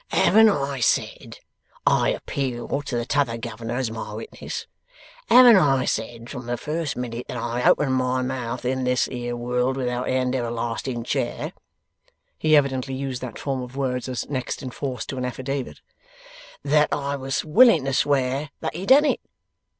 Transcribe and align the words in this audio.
'Haven't 0.09 0.49
I 0.49 0.79
said 0.79 1.37
I 1.85 2.09
appeal 2.09 2.81
to 2.81 2.97
the 2.97 3.05
T'other 3.05 3.37
Governor 3.37 3.75
as 3.75 3.91
my 3.91 4.11
witness 4.15 4.65
haven't 5.29 5.57
I 5.57 5.85
said 5.85 6.27
from 6.27 6.47
the 6.47 6.57
first 6.57 6.97
minute 6.97 7.27
that 7.27 7.37
I 7.37 7.63
opened 7.69 7.93
my 7.93 8.23
mouth 8.23 8.65
in 8.65 8.83
this 8.83 9.05
here 9.05 9.35
world 9.35 9.77
without 9.77 10.09
end 10.09 10.35
everlasting 10.35 11.03
chair' 11.03 11.53
(he 12.39 12.55
evidently 12.57 12.95
used 12.95 13.21
that 13.21 13.37
form 13.37 13.61
of 13.61 13.77
words 13.77 14.09
as 14.09 14.27
next 14.27 14.63
in 14.63 14.71
force 14.71 15.05
to 15.05 15.17
an 15.17 15.25
affidavit), 15.25 15.81
'that 16.63 16.89
I 16.91 17.15
was 17.15 17.45
willing 17.45 17.85
to 17.85 17.93
swear 17.93 18.49
that 18.61 18.75
he 18.75 18.87
done 18.87 19.05
it? 19.05 19.21